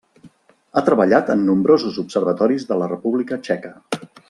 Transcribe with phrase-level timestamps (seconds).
[0.71, 3.75] Ha treballat en nombrosos observatoris de la República Txeca.